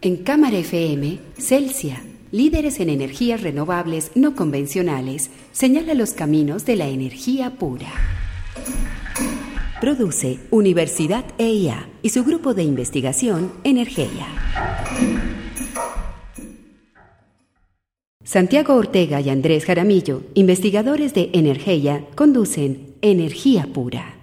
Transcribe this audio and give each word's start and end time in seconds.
En 0.00 0.16
Cámara 0.18 0.56
FM, 0.58 1.18
Celsia, 1.38 2.00
líderes 2.30 2.78
en 2.78 2.88
energías 2.88 3.42
renovables 3.42 4.12
no 4.14 4.36
convencionales, 4.36 5.28
señala 5.50 5.94
los 5.94 6.12
caminos 6.12 6.64
de 6.64 6.76
la 6.76 6.86
energía 6.86 7.50
pura. 7.56 7.88
Produce 9.80 10.38
Universidad 10.52 11.24
EIA 11.38 11.88
y 12.00 12.10
su 12.10 12.22
grupo 12.22 12.54
de 12.54 12.62
investigación 12.62 13.52
Energía. 13.64 14.28
Santiago 18.22 18.76
Ortega 18.76 19.20
y 19.20 19.30
Andrés 19.30 19.64
Jaramillo, 19.64 20.22
investigadores 20.34 21.12
de 21.12 21.30
Energía, 21.32 22.04
conducen 22.14 22.94
Energía 23.02 23.66
Pura. 23.72 24.14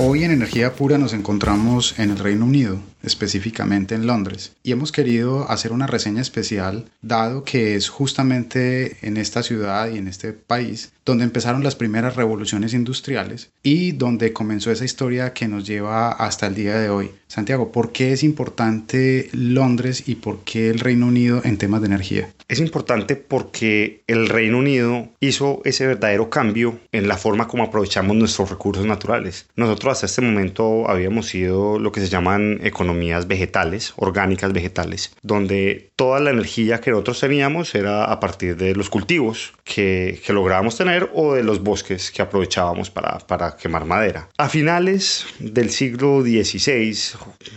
Hoy 0.00 0.22
en 0.22 0.30
Energía 0.30 0.74
Pura 0.74 0.96
nos 0.96 1.12
encontramos 1.12 1.98
en 1.98 2.10
el 2.10 2.18
Reino 2.18 2.44
Unido, 2.44 2.78
específicamente 3.02 3.94
en 3.94 4.06
Londres, 4.06 4.52
y 4.62 4.72
hemos 4.72 4.92
querido 4.92 5.50
hacer 5.50 5.72
una 5.72 5.86
reseña 5.86 6.22
especial 6.22 6.86
dado 7.02 7.44
que 7.44 7.74
es 7.74 7.88
justamente 7.88 8.96
en 9.02 9.16
esta 9.16 9.42
ciudad 9.42 9.90
y 9.90 9.98
en 9.98 10.08
este 10.08 10.32
país 10.32 10.92
donde 11.08 11.24
empezaron 11.24 11.64
las 11.64 11.74
primeras 11.74 12.16
revoluciones 12.16 12.74
industriales 12.74 13.50
y 13.62 13.92
donde 13.92 14.34
comenzó 14.34 14.70
esa 14.70 14.84
historia 14.84 15.32
que 15.32 15.48
nos 15.48 15.66
lleva 15.66 16.10
hasta 16.12 16.46
el 16.46 16.54
día 16.54 16.78
de 16.78 16.90
hoy. 16.90 17.10
Santiago, 17.28 17.72
¿por 17.72 17.92
qué 17.92 18.12
es 18.12 18.22
importante 18.22 19.30
Londres 19.32 20.04
y 20.06 20.16
por 20.16 20.40
qué 20.44 20.68
el 20.68 20.80
Reino 20.80 21.06
Unido 21.06 21.40
en 21.44 21.56
temas 21.56 21.80
de 21.80 21.86
energía? 21.86 22.28
Es 22.46 22.60
importante 22.60 23.16
porque 23.16 24.02
el 24.06 24.28
Reino 24.28 24.58
Unido 24.58 25.08
hizo 25.20 25.62
ese 25.64 25.86
verdadero 25.86 26.28
cambio 26.28 26.78
en 26.92 27.08
la 27.08 27.16
forma 27.16 27.48
como 27.48 27.64
aprovechamos 27.64 28.14
nuestros 28.14 28.50
recursos 28.50 28.84
naturales. 28.84 29.46
Nosotros 29.56 29.92
hasta 29.92 30.06
este 30.06 30.22
momento 30.22 30.90
habíamos 30.90 31.26
sido 31.26 31.78
lo 31.78 31.90
que 31.90 32.00
se 32.00 32.08
llaman 32.08 32.60
economías 32.62 32.87
vegetales, 33.26 33.92
orgánicas 33.96 34.52
vegetales, 34.52 35.12
donde 35.22 35.90
toda 35.96 36.20
la 36.20 36.30
energía 36.30 36.80
que 36.80 36.90
nosotros 36.90 37.20
teníamos 37.20 37.74
era 37.74 38.04
a 38.04 38.20
partir 38.20 38.56
de 38.56 38.74
los 38.74 38.88
cultivos 38.88 39.52
que, 39.64 40.20
que 40.24 40.32
lográbamos 40.32 40.76
tener 40.76 41.10
o 41.14 41.34
de 41.34 41.42
los 41.42 41.62
bosques 41.62 42.10
que 42.10 42.22
aprovechábamos 42.22 42.90
para, 42.90 43.18
para 43.18 43.56
quemar 43.56 43.84
madera. 43.84 44.28
A 44.38 44.48
finales 44.48 45.26
del 45.38 45.70
siglo 45.70 46.22
XVI, 46.22 46.96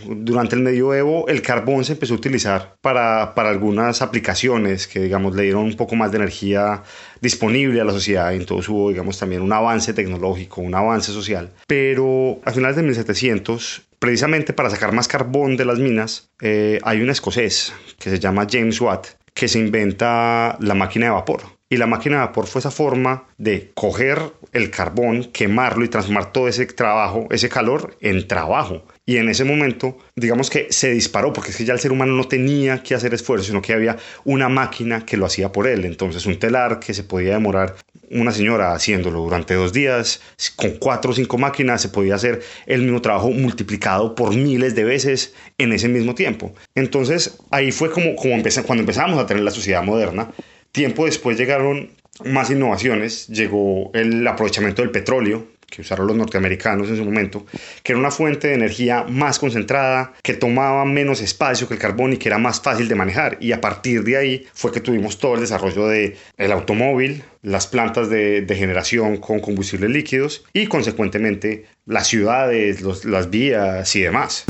durante 0.06 0.56
el 0.56 0.62
medioevo, 0.62 1.28
el 1.28 1.42
carbón 1.42 1.84
se 1.84 1.92
empezó 1.92 2.14
a 2.14 2.16
utilizar 2.16 2.74
para, 2.80 3.34
para 3.34 3.50
algunas 3.50 4.02
aplicaciones 4.02 4.86
que, 4.86 5.00
digamos, 5.00 5.34
le 5.34 5.44
dieron 5.44 5.64
un 5.64 5.76
poco 5.76 5.96
más 5.96 6.10
de 6.10 6.18
energía 6.18 6.82
disponible 7.20 7.80
a 7.80 7.84
la 7.84 7.92
sociedad. 7.92 8.34
Entonces 8.34 8.68
hubo, 8.68 8.90
digamos, 8.90 9.18
también 9.18 9.42
un 9.42 9.52
avance 9.52 9.94
tecnológico, 9.94 10.60
un 10.60 10.74
avance 10.74 11.12
social. 11.12 11.50
Pero 11.66 12.40
a 12.44 12.52
finales 12.52 12.76
de 12.76 12.82
1700 12.82 13.82
precisamente 14.02 14.52
para 14.52 14.68
sacar 14.68 14.90
más 14.90 15.06
carbón 15.06 15.56
de 15.56 15.64
las 15.64 15.78
minas, 15.78 16.28
eh, 16.40 16.80
hay 16.82 17.02
un 17.02 17.10
escocés 17.10 17.72
que 18.00 18.10
se 18.10 18.18
llama 18.18 18.48
James 18.50 18.80
Watt 18.80 19.06
que 19.32 19.46
se 19.46 19.60
inventa 19.60 20.56
la 20.58 20.74
máquina 20.74 21.06
de 21.06 21.12
vapor. 21.12 21.42
Y 21.68 21.76
la 21.76 21.86
máquina 21.86 22.16
de 22.16 22.26
vapor 22.26 22.48
fue 22.48 22.58
esa 22.58 22.72
forma 22.72 23.28
de 23.38 23.70
coger 23.74 24.20
el 24.52 24.72
carbón, 24.72 25.26
quemarlo 25.32 25.84
y 25.84 25.88
transformar 25.88 26.32
todo 26.32 26.48
ese 26.48 26.66
trabajo, 26.66 27.28
ese 27.30 27.48
calor 27.48 27.96
en 28.00 28.26
trabajo. 28.26 28.82
Y 29.04 29.16
en 29.16 29.28
ese 29.28 29.44
momento, 29.44 29.98
digamos 30.14 30.48
que 30.48 30.68
se 30.70 30.92
disparó, 30.92 31.32
porque 31.32 31.50
es 31.50 31.56
que 31.56 31.64
ya 31.64 31.72
el 31.72 31.80
ser 31.80 31.90
humano 31.90 32.12
no 32.12 32.24
tenía 32.24 32.82
que 32.82 32.94
hacer 32.94 33.12
esfuerzo, 33.14 33.46
sino 33.46 33.60
que 33.60 33.72
había 33.72 33.96
una 34.24 34.48
máquina 34.48 35.04
que 35.04 35.16
lo 35.16 35.26
hacía 35.26 35.50
por 35.50 35.66
él. 35.66 35.84
Entonces, 35.84 36.24
un 36.26 36.38
telar 36.38 36.78
que 36.78 36.94
se 36.94 37.02
podía 37.02 37.32
demorar 37.34 37.74
una 38.10 38.30
señora 38.30 38.74
haciéndolo 38.74 39.20
durante 39.20 39.54
dos 39.54 39.72
días, 39.72 40.20
con 40.54 40.72
cuatro 40.72 41.10
o 41.10 41.14
cinco 41.14 41.36
máquinas, 41.36 41.82
se 41.82 41.88
podía 41.88 42.14
hacer 42.14 42.42
el 42.66 42.82
mismo 42.82 43.02
trabajo 43.02 43.30
multiplicado 43.30 44.14
por 44.14 44.34
miles 44.34 44.74
de 44.74 44.84
veces 44.84 45.34
en 45.58 45.72
ese 45.72 45.88
mismo 45.88 46.14
tiempo. 46.14 46.54
Entonces, 46.74 47.38
ahí 47.50 47.72
fue 47.72 47.90
como, 47.90 48.14
cuando 48.14 48.48
empezamos 48.74 49.18
a 49.18 49.26
tener 49.26 49.42
la 49.42 49.50
sociedad 49.50 49.82
moderna 49.82 50.30
Tiempo 50.72 51.04
después 51.04 51.36
llegaron 51.36 51.90
más 52.24 52.50
innovaciones, 52.50 53.28
llegó 53.28 53.90
el 53.92 54.26
aprovechamiento 54.26 54.80
del 54.80 54.90
petróleo, 54.90 55.46
que 55.72 55.80
usaron 55.80 56.06
los 56.06 56.16
norteamericanos 56.16 56.88
en 56.88 56.96
su 56.96 57.04
momento, 57.04 57.46
que 57.82 57.92
era 57.92 57.98
una 57.98 58.10
fuente 58.10 58.48
de 58.48 58.54
energía 58.54 59.04
más 59.08 59.38
concentrada, 59.38 60.12
que 60.22 60.34
tomaba 60.34 60.84
menos 60.84 61.20
espacio 61.20 61.66
que 61.66 61.74
el 61.74 61.80
carbón 61.80 62.12
y 62.12 62.16
que 62.18 62.28
era 62.28 62.38
más 62.38 62.60
fácil 62.60 62.88
de 62.88 62.94
manejar. 62.94 63.38
Y 63.40 63.52
a 63.52 63.60
partir 63.60 64.04
de 64.04 64.16
ahí 64.16 64.46
fue 64.52 64.70
que 64.70 64.80
tuvimos 64.80 65.18
todo 65.18 65.34
el 65.34 65.40
desarrollo 65.40 65.88
del 65.88 66.16
el 66.36 66.52
automóvil, 66.52 67.24
las 67.42 67.66
plantas 67.66 68.10
de, 68.10 68.46
generación 68.52 69.16
con 69.16 69.40
combustibles 69.40 69.90
líquidos 69.90 70.44
y 70.52 70.66
consecuentemente 70.66 71.64
las 71.86 72.06
ciudades, 72.06 72.82
las 73.04 73.30
vías 73.30 73.96
y 73.96 74.02
demás. 74.02 74.44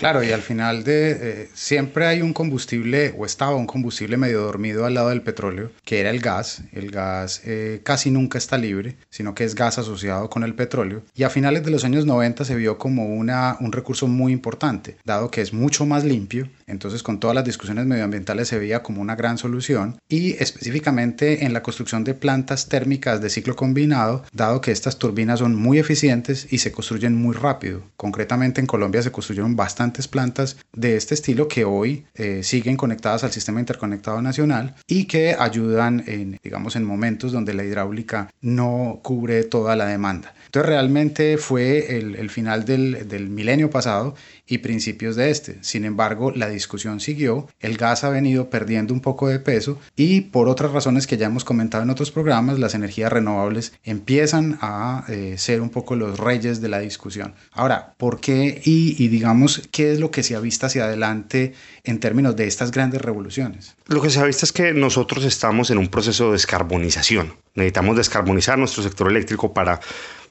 Claro, 0.00 0.24
y 0.24 0.32
al 0.32 0.40
final 0.40 0.82
de 0.82 1.10
eh, 1.10 1.50
siempre 1.52 2.06
hay 2.06 2.22
un 2.22 2.32
combustible, 2.32 3.14
o 3.18 3.26
estaba 3.26 3.54
un 3.54 3.66
combustible 3.66 4.16
medio 4.16 4.40
dormido 4.40 4.86
al 4.86 4.94
lado 4.94 5.10
del 5.10 5.20
petróleo, 5.20 5.72
que 5.84 6.00
era 6.00 6.08
el 6.08 6.20
gas. 6.20 6.62
El 6.72 6.90
gas 6.90 7.42
eh, 7.44 7.82
casi 7.84 8.10
nunca 8.10 8.38
está 8.38 8.56
libre, 8.56 8.96
sino 9.10 9.34
que 9.34 9.44
es 9.44 9.54
gas 9.54 9.76
asociado 9.76 10.30
con 10.30 10.42
el 10.42 10.54
petróleo. 10.54 11.02
Y 11.14 11.24
a 11.24 11.28
finales 11.28 11.66
de 11.66 11.70
los 11.70 11.84
años 11.84 12.06
90 12.06 12.46
se 12.46 12.54
vio 12.54 12.78
como 12.78 13.14
una, 13.14 13.58
un 13.60 13.72
recurso 13.72 14.06
muy 14.06 14.32
importante, 14.32 14.96
dado 15.04 15.30
que 15.30 15.42
es 15.42 15.52
mucho 15.52 15.84
más 15.84 16.02
limpio. 16.02 16.48
Entonces, 16.66 17.02
con 17.02 17.20
todas 17.20 17.34
las 17.34 17.44
discusiones 17.44 17.84
medioambientales 17.84 18.48
se 18.48 18.58
veía 18.58 18.82
como 18.82 19.02
una 19.02 19.16
gran 19.16 19.36
solución. 19.36 20.00
Y 20.08 20.32
específicamente 20.42 21.44
en 21.44 21.52
la 21.52 21.62
construcción 21.62 22.04
de 22.04 22.14
plantas 22.14 22.70
térmicas 22.70 23.20
de 23.20 23.28
ciclo 23.28 23.54
combinado, 23.54 24.24
dado 24.32 24.62
que 24.62 24.72
estas 24.72 24.96
turbinas 24.96 25.40
son 25.40 25.56
muy 25.56 25.78
eficientes 25.78 26.46
y 26.50 26.56
se 26.56 26.72
construyen 26.72 27.16
muy 27.16 27.34
rápido. 27.34 27.82
Concretamente 27.98 28.62
en 28.62 28.66
Colombia 28.66 29.02
se 29.02 29.12
construyeron 29.12 29.56
bastante 29.56 29.89
plantas 30.08 30.56
de 30.72 30.96
este 30.96 31.14
estilo 31.14 31.48
que 31.48 31.64
hoy 31.64 32.04
eh, 32.14 32.42
siguen 32.42 32.76
conectadas 32.76 33.24
al 33.24 33.32
sistema 33.32 33.60
interconectado 33.60 34.22
nacional 34.22 34.74
y 34.86 35.04
que 35.04 35.36
ayudan 35.38 36.04
en, 36.06 36.38
digamos, 36.42 36.76
en 36.76 36.84
momentos 36.84 37.32
donde 37.32 37.54
la 37.54 37.64
hidráulica 37.64 38.32
no 38.40 39.00
cubre 39.02 39.44
toda 39.44 39.76
la 39.76 39.86
demanda. 39.86 40.34
Entonces 40.46 40.68
realmente 40.68 41.38
fue 41.38 41.96
el, 41.96 42.28
final 42.28 42.64
del, 42.64 43.08
del, 43.08 43.28
milenio 43.28 43.70
pasado 43.70 44.16
y 44.50 44.58
principios 44.58 45.16
de 45.16 45.30
este. 45.30 45.58
Sin 45.62 45.84
embargo, 45.84 46.32
la 46.32 46.48
discusión 46.48 47.00
siguió, 47.00 47.48
el 47.60 47.76
gas 47.76 48.04
ha 48.04 48.10
venido 48.10 48.50
perdiendo 48.50 48.92
un 48.92 49.00
poco 49.00 49.28
de 49.28 49.38
peso 49.38 49.78
y 49.96 50.22
por 50.22 50.48
otras 50.48 50.72
razones 50.72 51.06
que 51.06 51.16
ya 51.16 51.26
hemos 51.26 51.44
comentado 51.44 51.84
en 51.84 51.90
otros 51.90 52.10
programas, 52.10 52.58
las 52.58 52.74
energías 52.74 53.12
renovables 53.12 53.72
empiezan 53.84 54.58
a 54.60 55.04
eh, 55.08 55.36
ser 55.38 55.60
un 55.60 55.70
poco 55.70 55.94
los 55.94 56.18
reyes 56.18 56.60
de 56.60 56.68
la 56.68 56.80
discusión. 56.80 57.34
Ahora, 57.52 57.94
¿por 57.96 58.20
qué 58.20 58.60
y, 58.64 59.02
y 59.02 59.08
digamos 59.08 59.62
qué 59.70 59.92
es 59.92 60.00
lo 60.00 60.10
que 60.10 60.24
se 60.24 60.34
ha 60.34 60.40
visto 60.40 60.66
hacia 60.66 60.84
adelante 60.84 61.54
en 61.84 62.00
términos 62.00 62.34
de 62.34 62.48
estas 62.48 62.72
grandes 62.72 63.00
revoluciones? 63.00 63.76
Lo 63.86 64.02
que 64.02 64.10
se 64.10 64.18
ha 64.18 64.24
visto 64.24 64.44
es 64.44 64.52
que 64.52 64.72
nosotros 64.72 65.24
estamos 65.24 65.70
en 65.70 65.78
un 65.78 65.88
proceso 65.88 66.26
de 66.26 66.32
descarbonización. 66.32 67.34
Necesitamos 67.54 67.96
descarbonizar 67.96 68.58
nuestro 68.58 68.82
sector 68.82 69.10
eléctrico 69.10 69.52
para 69.52 69.80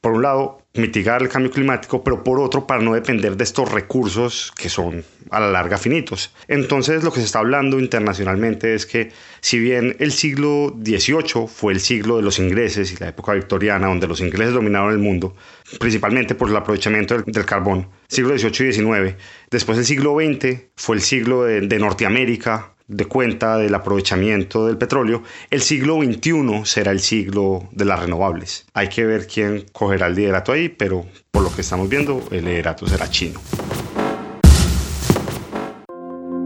por 0.01 0.13
un 0.13 0.21
lado, 0.21 0.61
mitigar 0.75 1.21
el 1.21 1.29
cambio 1.29 1.51
climático, 1.51 2.03
pero 2.03 2.23
por 2.23 2.39
otro, 2.39 2.65
para 2.65 2.81
no 2.81 2.93
depender 2.93 3.35
de 3.35 3.43
estos 3.43 3.69
recursos 3.69 4.53
que 4.55 4.69
son 4.69 5.03
a 5.29 5.39
la 5.39 5.51
larga 5.51 5.77
finitos. 5.77 6.33
Entonces, 6.47 7.03
lo 7.03 7.11
que 7.11 7.19
se 7.19 7.25
está 7.25 7.39
hablando 7.39 7.79
internacionalmente 7.79 8.75
es 8.75 8.85
que 8.85 9.11
si 9.41 9.59
bien 9.59 9.97
el 9.99 10.13
siglo 10.13 10.73
XVIII 10.81 11.47
fue 11.47 11.73
el 11.73 11.81
siglo 11.81 12.17
de 12.17 12.23
los 12.23 12.39
ingleses 12.39 12.93
y 12.93 12.97
la 12.97 13.09
época 13.09 13.33
victoriana, 13.33 13.87
donde 13.87 14.07
los 14.07 14.21
ingleses 14.21 14.53
dominaron 14.53 14.91
el 14.91 14.99
mundo, 14.99 15.35
principalmente 15.79 16.33
por 16.33 16.49
el 16.49 16.55
aprovechamiento 16.55 17.17
del, 17.17 17.45
carbón, 17.45 17.89
siglo 18.07 18.37
XVIII 18.37 18.69
y 18.69 18.73
XIX, 18.73 19.15
después 19.51 19.77
el 19.77 19.85
siglo 19.85 20.15
XX 20.15 20.61
fue 20.75 20.95
el 20.95 21.01
siglo 21.01 21.43
de 21.43 21.79
Norteamérica, 21.79 22.73
de 22.89 23.05
cuenta 23.05 23.57
del 23.57 23.73
aprovechamiento 23.73 24.65
del 24.65 24.77
petróleo, 24.77 25.23
el 25.49 25.61
siglo 25.61 26.01
XXI 26.01 26.65
será 26.65 26.91
el 26.91 26.99
siglo 26.99 27.69
de 27.71 27.85
las 27.85 27.99
renovables. 28.01 28.65
Hay 28.73 28.89
que 28.89 29.05
ver 29.05 29.27
quién 29.27 29.65
cogerá 29.71 30.07
el 30.07 30.15
liderato 30.15 30.51
ahí, 30.51 30.67
pero 30.67 31.05
por 31.31 31.43
lo 31.43 31.55
que 31.55 31.61
estamos 31.61 31.87
viendo, 31.87 32.21
el 32.31 32.43
liderato 32.43 32.87
será 32.87 33.09
chino. 33.09 33.39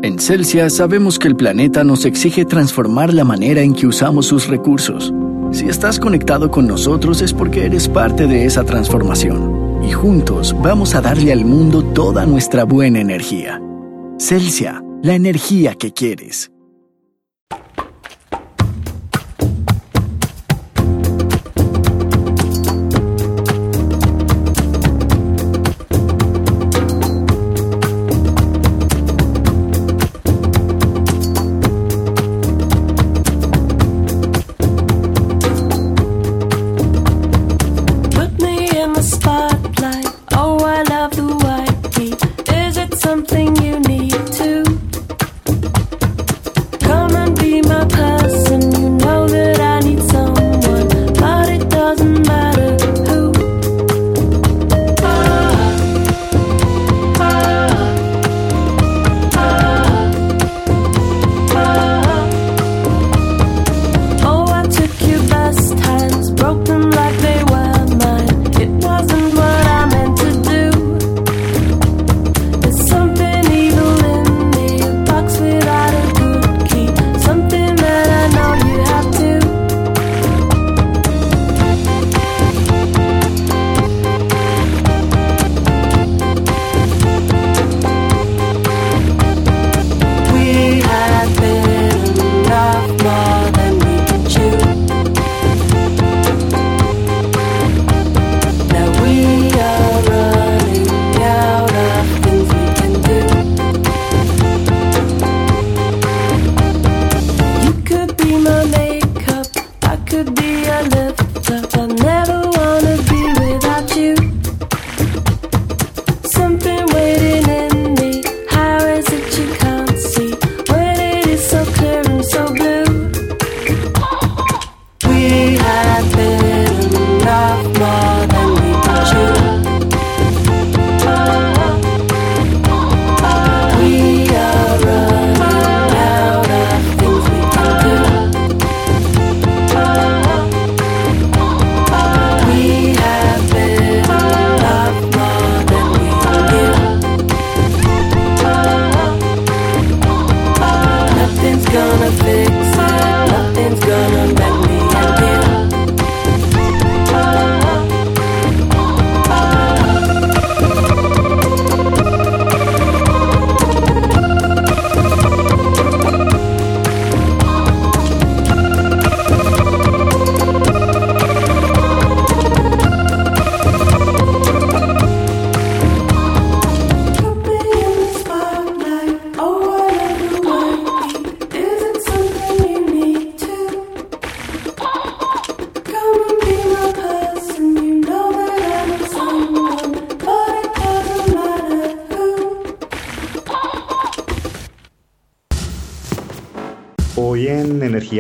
En 0.03 0.19
Celsia 0.19 0.69
sabemos 0.69 1.17
que 1.17 1.29
el 1.29 1.37
planeta 1.37 1.85
nos 1.85 2.03
exige 2.03 2.43
transformar 2.43 3.13
la 3.13 3.23
manera 3.23 3.61
en 3.61 3.73
que 3.73 3.87
usamos 3.87 4.25
sus 4.25 4.49
recursos. 4.49 5.13
Si 5.53 5.69
estás 5.69 5.97
conectado 5.97 6.51
con 6.51 6.67
nosotros 6.67 7.21
es 7.21 7.33
porque 7.33 7.65
eres 7.65 7.87
parte 7.87 8.27
de 8.27 8.45
esa 8.45 8.65
transformación. 8.65 9.79
Y 9.81 9.93
juntos 9.93 10.53
vamos 10.61 10.93
a 10.93 11.01
darle 11.01 11.31
al 11.31 11.45
mundo 11.45 11.83
toda 11.83 12.25
nuestra 12.25 12.65
buena 12.65 12.99
energía. 12.99 13.61
Celsia 14.19 14.83
la 15.03 15.15
energía 15.15 15.75
que 15.75 15.91
quieres. 15.91 16.49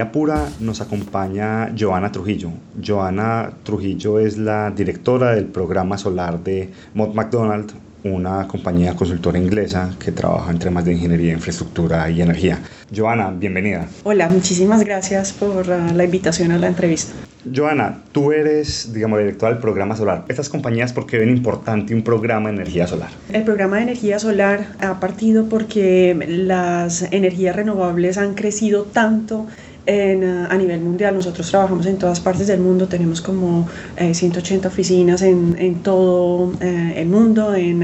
Pura 0.01 0.49
nos 0.59 0.81
acompaña 0.81 1.71
Joana 1.77 2.11
Trujillo. 2.11 2.49
Joana 2.83 3.51
Trujillo 3.63 4.19
es 4.19 4.37
la 4.37 4.71
directora 4.71 5.35
del 5.35 5.45
programa 5.45 5.97
solar 5.97 6.43
de 6.43 6.71
Mott 6.95 7.13
McDonald, 7.13 7.71
una 8.03 8.47
compañía 8.47 8.95
consultora 8.95 9.37
inglesa 9.37 9.95
que 10.03 10.11
trabaja 10.11 10.51
en 10.51 10.59
temas 10.59 10.83
de 10.83 10.93
ingeniería, 10.93 11.33
infraestructura 11.33 12.09
y 12.09 12.21
energía. 12.21 12.59
Joana, 12.93 13.31
bienvenida. 13.31 13.87
Hola, 14.03 14.27
muchísimas 14.29 14.83
gracias 14.83 15.31
por 15.31 15.69
uh, 15.69 15.93
la 15.93 16.03
invitación 16.03 16.51
a 16.51 16.57
la 16.57 16.67
entrevista. 16.67 17.13
Joana, 17.55 17.99
tú 18.11 18.31
eres, 18.31 18.93
digamos, 18.93 19.19
directora 19.19 19.53
del 19.53 19.61
programa 19.61 19.95
solar. 19.95 20.25
¿Estas 20.27 20.49
compañías 20.49 20.91
por 20.91 21.05
qué 21.05 21.17
ven 21.17 21.29
importante 21.29 21.93
un 21.93 22.01
programa 22.01 22.49
de 22.49 22.55
energía 22.55 22.87
solar? 22.87 23.09
El 23.31 23.43
programa 23.43 23.77
de 23.77 23.83
energía 23.83 24.17
solar 24.17 24.67
ha 24.79 24.99
partido 24.99 25.45
porque 25.47 26.15
las 26.27 27.03
energías 27.11 27.55
renovables 27.55 28.17
han 28.17 28.33
crecido 28.33 28.83
tanto 28.83 29.45
en, 29.85 30.23
eh, 30.23 30.47
a 30.49 30.55
nivel 30.55 30.81
mundial. 30.81 31.15
Nosotros 31.15 31.49
trabajamos 31.49 31.85
en 31.85 31.97
todas 31.97 32.19
partes 32.19 32.47
del 32.47 32.59
mundo, 32.59 32.87
tenemos 32.87 33.21
como 33.21 33.67
180 33.97 34.67
eh, 34.67 34.71
oficinas 34.71 35.21
en, 35.21 35.55
en 35.57 35.83
todo 35.83 36.53
eh, 36.61 36.93
el 36.97 37.07
mundo, 37.07 37.53
en, 37.53 37.83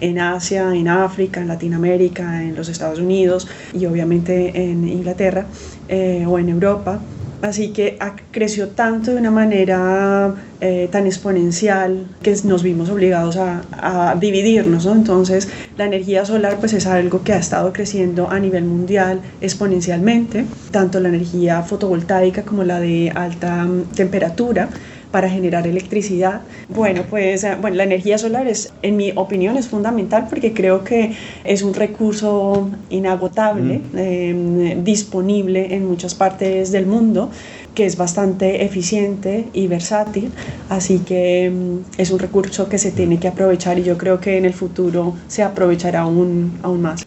en 0.00 0.18
Asia, 0.18 0.74
en 0.74 0.88
África, 0.88 1.40
en 1.40 1.48
Latinoamérica, 1.48 2.42
en 2.42 2.54
los 2.54 2.68
Estados 2.68 2.98
Unidos 2.98 3.46
y 3.72 3.86
obviamente 3.86 4.70
en 4.70 4.88
Inglaterra 4.88 5.46
o 6.26 6.38
en 6.38 6.48
Europa. 6.48 7.00
Así 7.42 7.68
que 7.68 7.98
creció 8.30 8.68
tanto 8.68 9.10
de 9.10 9.18
una 9.18 9.30
manera 9.30 10.34
eh, 10.60 10.88
tan 10.90 11.06
exponencial 11.06 12.06
que 12.22 12.34
nos 12.44 12.62
vimos 12.62 12.88
obligados 12.88 13.36
a, 13.36 14.16
dividirnos. 14.18 14.86
Entonces, 14.86 15.48
la 15.76 15.84
energía 15.84 16.24
solar 16.24 16.56
pues 16.58 16.72
es 16.72 16.86
algo 16.86 17.22
que 17.22 17.32
ha 17.32 17.38
estado 17.38 17.72
creciendo 17.72 18.30
a 18.30 18.38
nivel 18.38 18.64
mundial 18.64 19.20
exponencialmente, 19.40 20.46
tanto 20.70 21.00
la 21.00 21.08
energía 21.08 21.62
fotovoltaica 21.62 22.42
como 22.42 22.64
la 22.64 22.80
de 22.80 23.12
alta 23.14 23.66
temperatura 23.94 24.68
para 25.14 25.30
generar 25.30 25.64
electricidad. 25.68 26.40
Bueno, 26.68 27.04
pues 27.08 27.44
eh, 27.44 27.56
bueno, 27.60 27.76
la 27.76 27.84
energía 27.84 28.18
solar 28.18 28.48
es, 28.48 28.72
en 28.82 28.96
mi 28.96 29.12
opinión, 29.14 29.56
es 29.56 29.68
fundamental 29.68 30.26
porque 30.28 30.52
creo 30.52 30.82
que 30.82 31.14
es 31.44 31.62
un 31.62 31.72
recurso 31.72 32.68
inagotable, 32.90 33.80
em, 33.94 34.82
disponible 34.82 35.72
en 35.72 35.86
muchas 35.86 36.16
partes 36.16 36.72
del 36.72 36.86
mundo 36.86 37.30
que 37.76 37.86
es 37.86 37.96
bastante 37.96 38.64
eficiente 38.64 39.44
y 39.52 39.68
versátil, 39.68 40.32
así 40.68 40.98
que 40.98 41.44
em, 41.44 41.84
es 41.96 42.10
un 42.10 42.18
recurso 42.18 42.68
que 42.68 42.78
se 42.78 42.90
tiene 42.90 43.20
que 43.20 43.28
aprovechar 43.28 43.78
y 43.78 43.84
yo 43.84 43.96
creo 43.96 44.18
que 44.18 44.36
en 44.36 44.44
el 44.44 44.52
futuro 44.52 45.14
se 45.28 45.44
aprovechará 45.44 46.00
aún, 46.00 46.58
aún 46.64 46.82
más. 46.82 47.04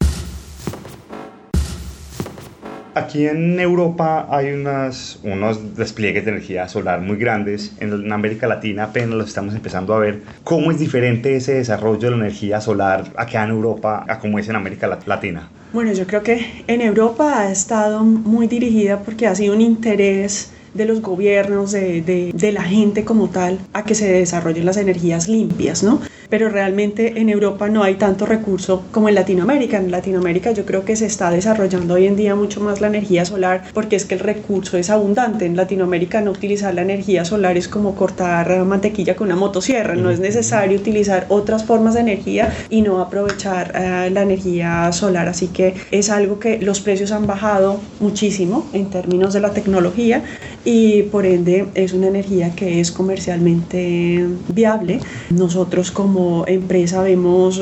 Aquí 2.97 3.27
en 3.27 3.59
Europa 3.59 4.27
hay 4.27 4.51
unas, 4.53 5.19
unos 5.21 5.75
despliegues 5.75 6.25
de 6.25 6.31
energía 6.31 6.67
solar 6.67 6.99
muy 6.99 7.17
grandes. 7.17 7.71
En, 7.79 8.11
América 8.11 8.47
Latina 8.47 8.85
apenas 8.85 9.11
los 9.11 9.27
estamos 9.27 9.53
empezando 9.53 9.93
a 9.93 9.99
ver. 9.99 10.23
¿Cómo 10.43 10.71
es 10.71 10.79
diferente 10.79 11.35
ese 11.35 11.53
desarrollo 11.53 11.99
de 11.99 12.09
la 12.09 12.17
energía 12.17 12.59
solar 12.59 13.03
acá 13.15 13.43
en 13.43 13.51
Europa 13.51 14.03
a 14.07 14.17
cómo 14.17 14.39
es 14.39 14.49
en 14.49 14.55
América 14.55 14.99
Latina? 15.05 15.47
Bueno, 15.73 15.93
yo 15.93 16.07
creo 16.07 16.23
que 16.23 16.63
en 16.65 16.81
Europa 16.81 17.39
ha 17.39 17.51
estado 17.51 18.03
muy 18.03 18.47
dirigida 18.47 18.97
porque 18.97 19.27
ha 19.27 19.35
sido 19.35 19.53
un 19.53 19.61
interés 19.61 20.51
de 20.77 20.85
los 20.85 21.01
gobiernos, 21.01 21.71
de, 21.71 22.01
de, 22.01 22.31
de, 22.33 22.51
la 22.51 22.63
gente 22.63 23.03
como 23.03 23.29
tal, 23.29 23.59
a 23.73 23.83
que 23.83 23.95
se 23.95 24.11
desarrollen 24.11 24.65
las 24.65 24.77
energías 24.77 25.27
limpias, 25.27 25.83
¿no? 25.83 25.99
Pero 26.29 26.49
realmente 26.49 27.19
en 27.19 27.29
Europa 27.29 27.69
no 27.69 27.83
hay 27.83 27.95
tanto 27.95 28.25
recurso 28.25 28.83
como 28.91 29.07
en 29.09 29.15
Latinoamérica. 29.15 29.77
En 29.77 29.91
Latinoamérica 29.91 30.51
yo 30.51 30.65
creo 30.65 30.83
que 30.83 30.95
se 30.95 31.05
está 31.05 31.31
desarrollando 31.31 31.93
hoy 31.93 32.05
en 32.05 32.15
día 32.15 32.35
mucho 32.35 32.59
más 32.59 32.81
la 32.81 32.87
energía 32.87 33.25
solar 33.25 33.63
porque 33.73 33.95
es 33.95 34.05
que 34.05 34.15
el 34.15 34.19
recurso 34.19 34.77
es 34.77 34.89
abundante. 34.89 35.45
En 35.45 35.55
Latinoamérica 35.55 36.21
no 36.21 36.31
utilizar 36.31 36.73
la 36.73 36.81
energía 36.81 37.23
solar 37.23 37.57
es 37.57 37.67
como 37.67 37.95
cortar 37.95 38.65
mantequilla 38.65 39.15
con 39.15 39.27
una 39.27 39.37
motosierra. 39.37 39.95
No 39.95 40.09
es 40.09 40.19
necesario 40.19 40.77
utilizar 40.77 41.25
otras 41.29 41.63
formas 41.63 41.93
de 41.93 42.01
energía 42.01 42.53
y 42.69 42.81
no 42.81 42.99
aprovechar 42.99 43.71
uh, 43.73 44.13
la 44.13 44.21
energía 44.21 44.91
solar. 44.91 45.29
Así 45.29 45.47
que 45.47 45.75
es 45.91 46.09
algo 46.09 46.39
que 46.39 46.59
los 46.59 46.81
precios 46.81 47.11
han 47.11 47.25
bajado 47.25 47.79
muchísimo 47.99 48.67
en 48.73 48.89
términos 48.89 49.33
de 49.33 49.39
la 49.39 49.51
tecnología 49.51 50.23
y 50.69 51.03
por 51.03 51.25
ende 51.25 51.67
es 51.75 51.93
una 51.93 52.07
energía 52.07 52.53
que 52.53 52.81
es 52.81 52.91
comercialmente 52.91 54.27
viable. 54.49 54.99
Nosotros 55.29 55.91
como 55.91 56.45
empresa 56.45 57.01
vemos 57.03 57.61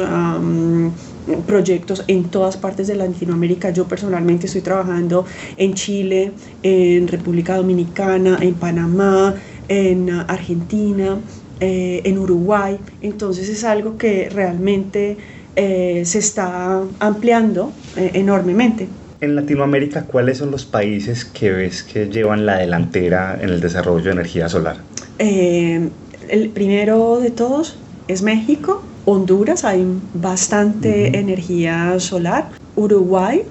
proyectos 1.45 2.03
en 2.07 2.23
todas 2.23 2.57
partes 2.57 2.87
de 2.87 2.95
Latinoamérica. 2.95 3.69
Yo 3.69 3.85
personalmente 3.85 4.47
estoy 4.47 4.61
trabajando 4.61 5.23
en 5.55 5.75
Chile, 5.75 6.31
en 6.63 7.07
República 7.07 7.57
Dominicana, 7.57 8.39
en 8.41 8.55
Panamá, 8.55 9.35
en 9.67 10.09
Argentina, 10.09 11.19
eh, 11.59 12.01
en 12.05 12.17
Uruguay. 12.17 12.79
Entonces 13.03 13.49
es 13.49 13.63
algo 13.65 13.99
que 13.99 14.29
realmente 14.31 15.17
eh, 15.55 16.01
se 16.05 16.17
está 16.17 16.81
ampliando 16.99 17.71
eh, 17.97 18.09
enormemente. 18.15 18.87
En 19.25 19.35
Latinoamérica, 19.35 20.03
¿cuáles 20.03 20.37
son 20.37 20.51
los 20.51 20.65
países 20.65 21.25
que 21.25 21.51
ves 21.51 21.81
que 21.81 22.09
llevan 22.09 22.45
la 22.45 22.57
delantera 22.57 23.35
en 23.41 23.49
el 23.49 23.59
desarrollo 23.59 24.03
de 24.03 24.11
energía 24.11 24.47
solar? 24.49 24.77
el 25.17 26.49
primero 26.49 27.19
de 27.19 27.31
todos 27.31 27.75
es 28.07 28.21
México, 28.21 28.83
Honduras 29.05 29.65
hay 29.65 29.83
bastante 30.13 31.17
energía 31.17 31.99
solar, 31.99 32.49
Uruguay, 32.75 33.41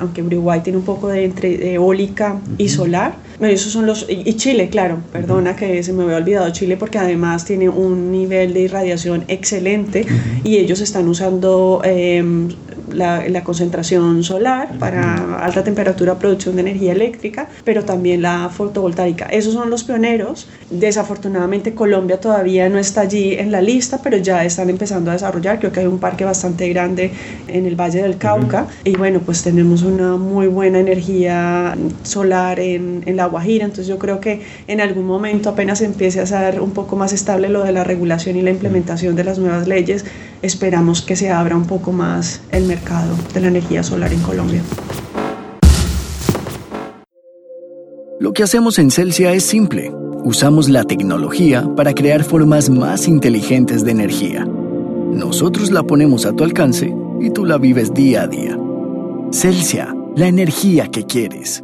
aunque 0.00 0.22
Uruguay 0.22 0.60
tiene 0.62 0.78
un 0.78 0.84
poco 0.84 1.08
de 1.08 1.24
entre 1.24 1.74
eólica 1.74 2.38
y 2.56 2.68
solar, 2.68 3.16
esos 3.40 3.72
son 3.72 3.86
los. 3.86 4.06
Y 4.08 4.34
Chile, 4.34 4.68
claro, 4.68 4.98
perdona 5.12 5.54
que 5.54 5.82
se 5.82 5.92
me 5.92 6.02
había 6.02 6.16
olvidado 6.16 6.50
Chile 6.50 6.76
porque 6.76 6.98
además 6.98 7.44
tiene 7.44 7.68
un 7.68 8.10
nivel 8.10 8.52
de 8.52 8.62
irradiación 8.62 9.24
excelente 9.28 10.06
y 10.44 10.56
ellos 10.56 10.80
están 10.80 11.08
usando 11.08 11.80
em, 11.84 12.48
la, 12.92 13.42
concentración 13.44 14.22
solar 14.24 14.78
para 14.78 15.42
alta 15.42 15.64
temperatura, 15.64 16.18
producción 16.18 16.56
de 16.56 16.62
energía 16.62 16.92
eléctrica, 16.92 17.48
pero 17.64 17.84
también 17.84 18.22
la 18.22 18.50
fotovoltaica. 18.50 19.26
Esos 19.26 19.54
son 19.54 19.70
los 19.70 19.84
pioneros. 19.84 20.48
Desafortunadamente 20.70 21.74
Colombia 21.74 22.20
todavía 22.20 22.68
no 22.68 22.78
está 22.78 23.02
allí 23.02 23.34
en 23.34 23.52
la 23.52 23.62
lista, 23.62 24.00
pero 24.02 24.16
ya 24.16 24.44
están 24.44 24.70
empezando 24.70 25.10
a 25.10 25.14
desarrollar. 25.14 25.58
Creo 25.58 25.72
que 25.72 25.80
hay 25.80 25.86
un 25.86 25.98
parque 25.98 26.24
bastante 26.24 26.68
grande 26.68 27.12
en 27.46 27.66
el 27.66 27.76
Valle 27.76 28.02
del 28.02 28.18
Cauca 28.18 28.66
y 28.84 28.96
bueno, 28.96 29.20
pues 29.20 29.42
tenemos 29.42 29.82
una 29.82 30.16
muy 30.16 30.46
buena 30.48 30.80
energía 30.80 31.76
solar 32.02 32.60
en, 32.60 33.02
en 33.06 33.16
la 33.16 33.26
Guajira. 33.26 33.64
Entonces 33.64 33.86
yo 33.86 33.98
creo 33.98 34.20
que 34.20 34.42
en 34.66 34.80
algún 34.80 35.06
momento 35.06 35.50
apenas 35.50 35.80
empiece 35.80 36.20
a 36.20 36.26
ser 36.26 36.60
un 36.60 36.72
poco 36.72 36.96
más 36.96 37.12
estable 37.12 37.48
lo 37.48 37.64
de 37.64 37.72
la 37.72 37.84
regulación 37.84 38.36
y 38.36 38.42
la 38.42 38.50
implementación 38.50 39.16
de 39.16 39.24
las 39.24 39.38
nuevas 39.38 39.66
leyes, 39.66 40.04
esperamos 40.42 41.02
que 41.02 41.16
se 41.16 41.30
abra 41.30 41.56
un 41.56 41.66
poco 41.66 41.92
más 41.92 42.40
el 42.50 42.64
mercado 42.64 43.14
de 43.34 43.40
la 43.40 43.48
energía 43.48 43.82
solar 43.82 44.12
en 44.12 44.20
Colombia. 44.20 44.62
Lo 48.20 48.32
que 48.32 48.42
hacemos 48.42 48.78
en 48.78 48.90
Celsia 48.90 49.32
es 49.32 49.44
simple. 49.44 49.92
Usamos 50.24 50.68
la 50.68 50.84
tecnología 50.84 51.68
para 51.76 51.94
crear 51.94 52.24
formas 52.24 52.68
más 52.68 53.06
inteligentes 53.06 53.84
de 53.84 53.92
energía. 53.92 54.44
Nosotros 54.44 55.70
la 55.70 55.84
ponemos 55.84 56.26
a 56.26 56.32
tu 56.32 56.44
alcance 56.44 56.94
y 57.20 57.30
tú 57.30 57.44
la 57.44 57.58
vives 57.58 57.94
día 57.94 58.22
a 58.22 58.26
día. 58.26 58.58
Celsia, 59.30 59.94
la 60.16 60.26
energía 60.26 60.88
que 60.88 61.04
quieres. 61.04 61.62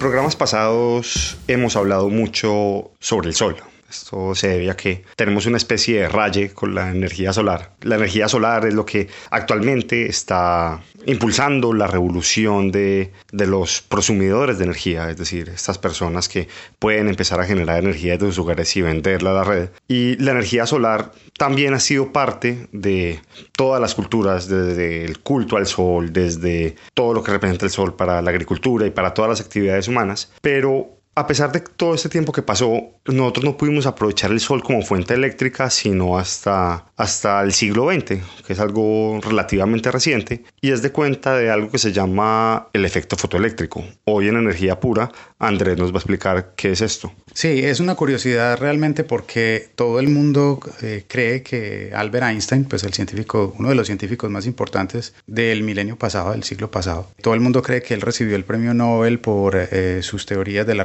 En 0.00 0.04
programas 0.04 0.34
pasados 0.34 1.36
hemos 1.46 1.76
hablado 1.76 2.08
mucho 2.08 2.90
sobre 3.00 3.28
el 3.28 3.34
sol, 3.34 3.56
esto 3.90 4.34
se 4.34 4.48
debe 4.48 4.70
a 4.70 4.76
que 4.76 5.04
tenemos 5.16 5.46
una 5.46 5.56
especie 5.56 6.00
de 6.00 6.08
raye 6.08 6.50
con 6.52 6.74
la 6.74 6.90
energía 6.90 7.32
solar. 7.32 7.72
La 7.82 7.96
energía 7.96 8.28
solar 8.28 8.64
es 8.66 8.74
lo 8.74 8.86
que 8.86 9.08
actualmente 9.30 10.06
está 10.06 10.80
impulsando 11.06 11.72
la 11.72 11.86
revolución 11.86 12.70
de, 12.70 13.12
de, 13.32 13.46
los 13.46 13.82
prosumidores 13.82 14.58
de 14.58 14.64
energía, 14.64 15.10
es 15.10 15.16
decir, 15.16 15.48
estas 15.48 15.78
personas 15.78 16.28
que 16.28 16.48
pueden 16.78 17.08
empezar 17.08 17.40
a 17.40 17.46
generar 17.46 17.78
energía 17.78 18.12
desde 18.12 18.26
sus 18.26 18.38
hogares 18.40 18.76
y 18.76 18.82
venderla 18.82 19.30
a 19.30 19.34
la 19.34 19.44
red. 19.44 19.70
Y 19.88 20.16
la 20.16 20.32
energía 20.32 20.66
solar 20.66 21.12
también 21.36 21.74
ha 21.74 21.80
sido 21.80 22.12
parte 22.12 22.68
de 22.72 23.20
todas 23.56 23.80
las 23.80 23.94
culturas, 23.94 24.48
desde 24.48 25.04
el 25.04 25.20
culto 25.20 25.56
al 25.56 25.66
sol, 25.66 26.12
desde 26.12 26.76
todo 26.94 27.14
lo 27.14 27.22
que 27.22 27.32
representa 27.32 27.64
el 27.64 27.72
sol 27.72 27.94
para 27.94 28.22
la 28.22 28.30
agricultura 28.30 28.86
y 28.86 28.90
para 28.90 29.14
todas 29.14 29.30
las 29.30 29.40
actividades 29.40 29.88
humanas, 29.88 30.30
pero 30.42 30.99
a 31.14 31.26
pesar 31.26 31.50
de 31.52 31.60
todo 31.60 31.94
este 31.94 32.08
tiempo 32.08 32.32
que 32.32 32.42
pasó, 32.42 32.72
nosotros 33.06 33.44
no 33.44 33.56
pudimos 33.56 33.86
aprovechar 33.86 34.30
el 34.30 34.40
sol 34.40 34.62
como 34.62 34.82
fuente 34.82 35.14
eléctrica 35.14 35.68
sino 35.68 36.16
hasta, 36.16 36.86
hasta 36.96 37.42
el 37.42 37.52
siglo 37.52 37.90
XX, 37.90 38.20
que 38.46 38.52
es 38.52 38.60
algo 38.60 39.20
relativamente 39.20 39.90
reciente, 39.90 40.44
y 40.60 40.70
es 40.70 40.82
de 40.82 40.92
cuenta 40.92 41.36
de 41.36 41.50
algo 41.50 41.70
que 41.70 41.78
se 41.78 41.92
llama 41.92 42.68
el 42.72 42.84
efecto 42.84 43.16
fotoeléctrico. 43.16 43.84
Hoy 44.04 44.28
en 44.28 44.36
energía 44.36 44.78
pura, 44.78 45.10
Andrés 45.38 45.78
nos 45.78 45.90
va 45.90 45.96
a 45.96 45.98
explicar 45.98 46.52
qué 46.56 46.72
es 46.72 46.80
esto. 46.80 47.12
Sí, 47.32 47.60
es 47.64 47.80
una 47.80 47.94
curiosidad 47.94 48.58
realmente 48.58 49.04
porque 49.04 49.70
todo 49.74 50.00
el 50.00 50.08
mundo 50.08 50.60
eh, 50.82 51.04
cree 51.08 51.42
que 51.42 51.92
Albert 51.94 52.26
Einstein, 52.26 52.64
pues 52.64 52.82
el 52.84 52.92
científico, 52.92 53.54
uno 53.58 53.68
de 53.68 53.74
los 53.74 53.86
científicos 53.86 54.30
más 54.30 54.46
importantes 54.46 55.14
del 55.26 55.62
milenio 55.62 55.96
pasado, 55.96 56.32
del 56.32 56.44
siglo 56.44 56.70
pasado, 56.70 57.08
todo 57.22 57.34
el 57.34 57.40
mundo 57.40 57.62
cree 57.62 57.82
que 57.82 57.94
él 57.94 58.00
recibió 58.00 58.36
el 58.36 58.44
premio 58.44 58.74
Nobel 58.74 59.20
por 59.20 59.56
eh, 59.56 60.00
sus 60.02 60.26
teorías 60.26 60.66
de 60.66 60.74
la 60.74 60.84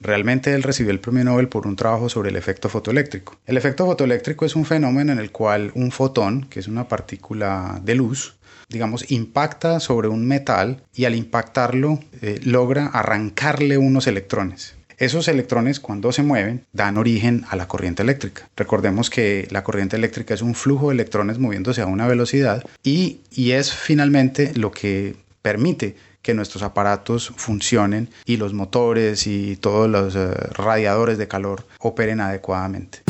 Realmente 0.00 0.54
él 0.54 0.62
recibió 0.62 0.90
el 0.92 1.00
premio 1.00 1.24
Nobel 1.24 1.48
por 1.48 1.66
un 1.66 1.76
trabajo 1.76 2.08
sobre 2.08 2.30
el 2.30 2.36
efecto 2.36 2.68
fotoeléctrico. 2.68 3.36
El 3.46 3.56
efecto 3.56 3.86
fotoeléctrico 3.86 4.44
es 4.44 4.56
un 4.56 4.64
fenómeno 4.64 5.12
en 5.12 5.18
el 5.18 5.30
cual 5.30 5.72
un 5.74 5.90
fotón, 5.90 6.46
que 6.48 6.60
es 6.60 6.68
una 6.68 6.88
partícula 6.88 7.80
de 7.82 7.94
luz, 7.94 8.36
digamos, 8.68 9.10
impacta 9.10 9.80
sobre 9.80 10.08
un 10.08 10.26
metal 10.26 10.82
y 10.94 11.04
al 11.04 11.14
impactarlo 11.14 12.00
eh, 12.22 12.40
logra 12.44 12.86
arrancarle 12.86 13.78
unos 13.78 14.06
electrones. 14.06 14.76
Esos 14.96 15.28
electrones 15.28 15.80
cuando 15.80 16.12
se 16.12 16.22
mueven 16.22 16.66
dan 16.74 16.98
origen 16.98 17.44
a 17.48 17.56
la 17.56 17.66
corriente 17.66 18.02
eléctrica. 18.02 18.48
Recordemos 18.54 19.08
que 19.08 19.48
la 19.50 19.64
corriente 19.64 19.96
eléctrica 19.96 20.34
es 20.34 20.42
un 20.42 20.54
flujo 20.54 20.88
de 20.88 20.94
electrones 20.94 21.38
moviéndose 21.38 21.80
a 21.80 21.86
una 21.86 22.06
velocidad 22.06 22.64
y, 22.82 23.20
y 23.30 23.52
es 23.52 23.72
finalmente 23.72 24.52
lo 24.54 24.70
que 24.72 25.16
permite 25.40 25.96
que 26.22 26.34
nuestros 26.34 26.62
aparatos 26.62 27.32
funcionen 27.36 28.10
y 28.24 28.36
los 28.36 28.52
motores 28.52 29.26
y 29.26 29.56
todos 29.56 29.88
los 29.88 30.14
eh, 30.16 30.30
radiadores 30.54 31.18
de 31.18 31.28
calor 31.28 31.66
operen 31.78 32.20
adecuadamente. 32.20 33.02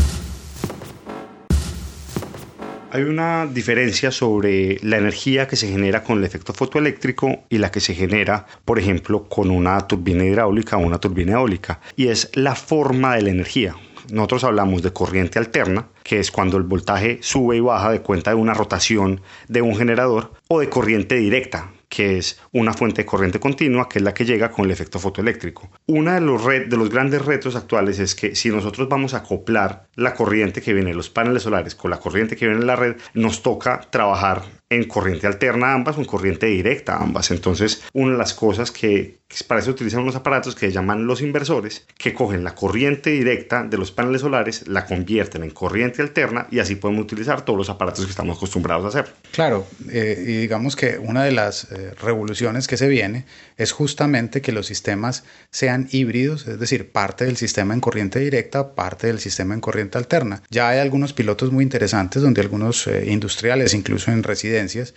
Hay 2.93 3.02
una 3.02 3.47
diferencia 3.47 4.11
sobre 4.11 4.79
la 4.83 4.99
energía 4.99 5.47
que 5.47 5.55
se 5.55 5.69
genera 5.69 6.02
con 6.02 6.19
el 6.19 6.25
efecto 6.25 6.52
fotoeléctrico 6.52 7.45
y 7.49 7.59
la 7.59 7.71
que 7.71 7.79
se 7.79 7.95
genera, 7.95 8.47
por 8.64 8.81
ejemplo, 8.81 9.29
con 9.29 9.52
una 9.52 9.79
turbina 9.87 10.25
hidráulica 10.25 10.76
o 10.76 10.81
una 10.81 10.99
turbina 10.99 11.35
eólica, 11.35 11.81
y 11.95 12.09
es 12.09 12.33
la 12.35 12.57
forma 12.57 13.14
de 13.14 13.23
la 13.23 13.31
energía. 13.31 13.76
Nosotros 14.11 14.43
hablamos 14.43 14.83
de 14.83 14.93
corriente 14.93 15.38
alterna, 15.38 15.87
que 16.02 16.19
es 16.19 16.33
cuando 16.33 16.57
el 16.57 16.64
voltaje 16.64 17.21
sube 17.23 17.59
y 17.59 17.61
baja 17.61 17.93
de 17.93 18.00
cuenta 18.00 18.31
de 18.31 18.37
una 18.37 18.55
rotación 18.55 19.21
de 19.47 19.62
un 19.62 19.76
generador, 19.76 20.33
o 20.49 20.59
de 20.59 20.69
corriente 20.69 21.14
directa, 21.14 21.71
que 21.90 22.16
es 22.16 22.40
una 22.52 22.73
fuente 22.73 23.02
de 23.02 23.06
corriente 23.06 23.40
continua, 23.40 23.88
que 23.88 23.99
es 23.99 24.04
la 24.04 24.14
que 24.14 24.25
llega 24.25 24.50
con 24.50 24.64
el 24.64 24.70
efecto 24.70 24.99
fotoeléctrico. 24.99 25.70
Uno 25.87 26.14
de 26.14 26.20
los, 26.20 26.47
de 26.47 26.76
los 26.76 26.88
grandes 26.88 27.23
retos 27.23 27.56
actuales 27.56 27.99
es 27.99 28.14
que 28.14 28.35
si 28.35 28.49
nosotros 28.49 28.88
vamos 28.88 29.12
a 29.12 29.18
acoplar 29.18 29.88
la 29.97 30.14
corriente 30.14 30.62
que 30.62 30.73
viene 30.73 30.90
de 30.90 30.97
los 30.97 31.11
paneles 31.11 31.42
solares 31.42 31.75
con 31.75 31.90
la 31.90 31.99
corriente 31.99 32.37
que 32.37 32.47
viene 32.47 32.61
de 32.61 32.66
la 32.66 32.76
red, 32.76 32.97
nos 33.12 33.42
toca 33.42 33.80
trabajar 33.90 34.60
en 34.70 34.84
corriente 34.84 35.26
alterna 35.26 35.74
ambas 35.74 35.98
o 35.98 36.00
en 36.00 36.06
corriente 36.06 36.46
directa 36.46 36.96
ambas. 36.96 37.30
Entonces, 37.32 37.82
una 37.92 38.12
de 38.12 38.18
las 38.18 38.34
cosas 38.34 38.70
que 38.70 39.20
para 39.46 39.60
eso 39.60 39.70
utilizan 39.70 40.02
unos 40.02 40.16
aparatos 40.16 40.54
que 40.54 40.70
llaman 40.72 41.06
los 41.06 41.22
inversores, 41.22 41.86
que 41.96 42.14
cogen 42.14 42.42
la 42.42 42.54
corriente 42.54 43.10
directa 43.10 43.62
de 43.62 43.78
los 43.78 43.92
paneles 43.92 44.22
solares, 44.22 44.66
la 44.66 44.86
convierten 44.86 45.44
en 45.44 45.50
corriente 45.50 46.02
alterna 46.02 46.48
y 46.50 46.58
así 46.58 46.74
podemos 46.74 47.04
utilizar 47.04 47.44
todos 47.44 47.56
los 47.56 47.70
aparatos 47.70 48.04
que 48.04 48.10
estamos 48.10 48.36
acostumbrados 48.36 48.84
a 48.84 48.88
hacer. 49.00 49.12
Claro, 49.32 49.66
eh, 49.88 50.16
y 50.20 50.36
digamos 50.38 50.74
que 50.74 50.98
una 50.98 51.24
de 51.24 51.32
las 51.32 51.70
eh, 51.70 51.94
revoluciones 52.00 52.66
que 52.66 52.76
se 52.76 52.88
viene 52.88 53.24
es 53.56 53.72
justamente 53.72 54.40
que 54.40 54.52
los 54.52 54.66
sistemas 54.66 55.24
sean 55.50 55.88
híbridos, 55.92 56.48
es 56.48 56.58
decir, 56.58 56.90
parte 56.90 57.24
del 57.24 57.36
sistema 57.36 57.74
en 57.74 57.80
corriente 57.80 58.18
directa, 58.18 58.74
parte 58.74 59.06
del 59.06 59.20
sistema 59.20 59.54
en 59.54 59.60
corriente 59.60 59.98
alterna. 59.98 60.42
Ya 60.50 60.68
hay 60.68 60.80
algunos 60.80 61.12
pilotos 61.12 61.52
muy 61.52 61.62
interesantes 61.62 62.22
donde 62.22 62.40
algunos 62.40 62.86
eh, 62.88 63.04
industriales, 63.06 63.74
incluso 63.74 64.10
en 64.10 64.24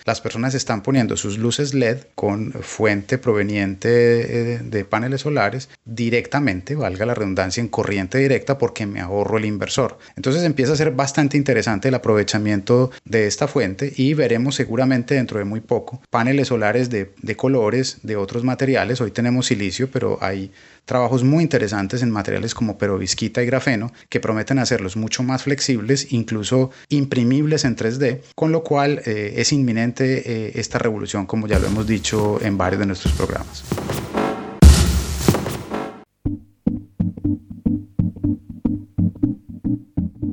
las 0.06 0.22
personas 0.22 0.56
están 0.56 0.84
poniendo 0.84 1.18
sus 1.18 1.38
luces 1.38 1.74
LED 1.74 2.00
con 2.16 2.52
fuente 2.52 3.18
proveniente 3.18 3.90
de, 3.90 4.86
paneles 4.86 5.22
solares 5.22 5.70
directamente, 5.86 6.76
valga 6.76 7.06
la 7.06 7.14
redundancia, 7.14 7.62
en 7.62 7.70
corriente 7.70 8.18
directa 8.18 8.58
porque 8.58 8.86
me 8.86 9.00
ahorro 9.00 9.38
el 9.38 9.46
inversor. 9.46 9.98
Entonces 10.16 10.44
empieza 10.44 10.74
a 10.74 10.76
ser 10.76 10.92
bastante 10.92 11.38
interesante 11.38 11.88
el 11.88 11.96
aprovechamiento 11.96 12.92
de 13.06 13.28
esta 13.28 13.48
fuente 13.48 13.94
y 13.96 14.14
veremos 14.14 14.56
seguramente 14.56 15.16
dentro 15.16 15.40
de 15.40 15.46
muy 15.46 15.62
poco 15.62 16.02
paneles 16.10 16.50
solares 16.50 16.90
de, 16.90 17.14
de 17.22 17.36
colores, 17.36 18.00
de 18.04 18.16
otros 18.18 18.44
materiales. 18.44 19.00
Hoy 19.02 19.12
tenemos 19.12 19.48
silicio, 19.48 19.90
pero 19.90 20.18
hay 20.22 20.52
trabajos 20.86 21.24
muy 21.24 21.44
interesantes 21.44 22.02
en 22.02 22.12
materiales 22.12 22.54
como 22.54 22.78
perovskita 22.78 23.42
y 23.42 23.46
grafeno 23.46 23.92
que 24.10 24.20
prometen 24.20 24.60
hacerlos 24.60 24.98
mucho 24.98 25.24
más 25.24 25.44
flexibles, 25.44 26.12
incluso 26.12 26.72
imprimibles 26.90 27.64
en 27.66 27.76
3D, 27.76 28.20
con 28.36 28.52
lo 28.52 28.64
cual 28.64 29.02
eh, 29.06 29.36
es 29.38 29.53
inminente 29.54 30.24
eh, 30.26 30.52
esta 30.56 30.78
revolución, 30.80 31.26
como 31.26 31.48
ya 31.48 31.60
lo 31.60 31.68
hemos 31.68 31.88
dicho 31.88 32.40
en 32.42 32.58
varios 32.58 32.80
de 32.80 32.86
nuestros 32.88 33.14
programas. 33.14 33.64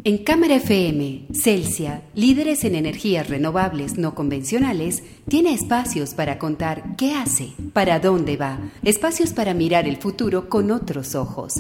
En 0.03 0.25
Cámara 0.25 0.57
FM, 0.57 1.27
Celsia, 1.33 2.03
líderes 2.15 2.65
en 2.65 2.75
energías 2.75 3.29
renovables 3.29 3.99
no 3.99 4.15
convencionales, 4.15 5.05
tiene 5.29 5.53
espacios 5.53 6.15
para 6.15 6.39
contar 6.39 6.97
qué 6.97 7.15
hace, 7.15 7.53
para 7.75 8.01
dónde 8.01 8.37
va, 8.37 8.59
espacios 8.83 9.33
para 9.33 9.53
mirar 9.55 9.87
el 9.87 9.99
futuro 9.99 10.49
con 10.49 10.71
otros 10.71 11.15
ojos. 11.15 11.55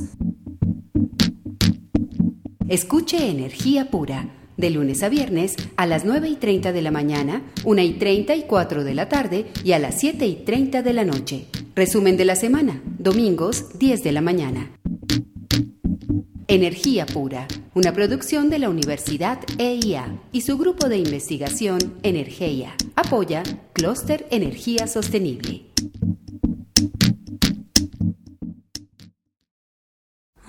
Escuche 2.69 3.29
Energía 3.29 3.91
Pura, 3.91 4.31
de 4.61 4.71
lunes 4.71 5.03
a 5.03 5.09
viernes 5.09 5.57
a 5.77 5.87
las 5.87 6.05
9 6.05 6.29
y 6.29 6.37
30 6.37 6.73
de 6.73 6.83
la 6.83 6.91
mañana, 6.91 7.43
1 7.65 7.83
y 7.83 7.93
30 7.95 8.37
y 8.37 8.43
4 8.43 8.85
de 8.85 8.95
la 8.95 9.09
tarde 9.09 9.47
y 9.65 9.73
a 9.73 9.79
las 9.79 9.99
7 9.99 10.27
y 10.27 10.37
30 10.37 10.83
de 10.83 10.93
la 10.93 11.05
noche. 11.05 11.47
Resumen 11.75 12.17
de 12.17 12.27
la 12.27 12.37
semana, 12.37 12.83
domingos 12.99 13.79
10 13.79 14.03
de 14.03 14.13
la 14.13 14.21
mañana. 14.21 14.71
Energía 16.47 17.07
Pura, 17.07 17.47
una 17.75 17.93
producción 17.93 18.51
de 18.51 18.59
la 18.59 18.69
Universidad 18.69 19.39
EIA 19.59 20.21
y 20.33 20.41
su 20.41 20.59
grupo 20.59 20.89
de 20.89 20.99
investigación 20.99 21.79
Energía. 22.03 22.75
Apoya 22.97 23.43
Clúster 23.73 24.27
Energía 24.31 24.87
Sostenible. 24.89 25.71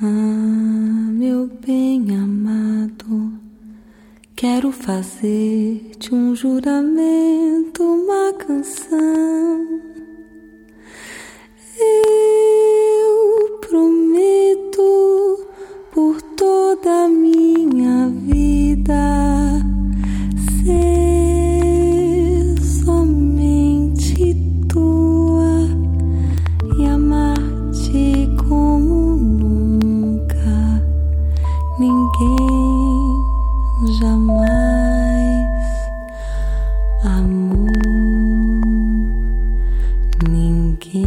Ah, 0.04 1.12
meu 1.12 1.48
bem 1.64 2.16
amado, 2.16 2.41
quero 4.42 4.72
fazer-te 4.72 6.16
um 6.16 6.36
juramento, 6.36 7.84
uma 7.84 8.34
canção. 8.34 9.80
Eu 11.78 13.60
prometo 13.60 15.48
por 15.92 16.20
toda 16.36 17.04
a 17.04 17.08
minha 17.08 17.41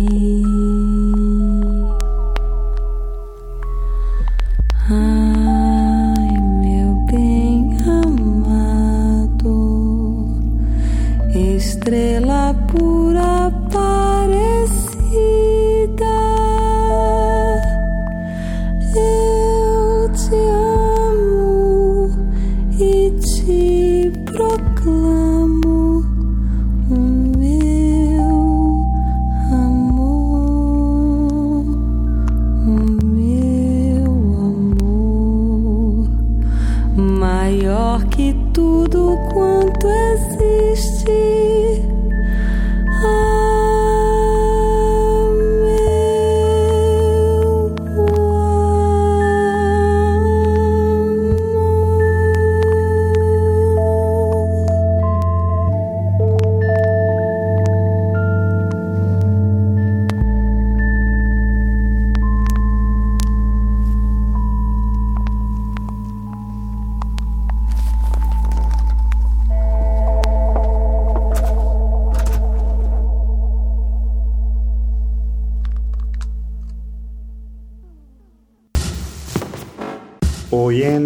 Amin. 0.07 0.44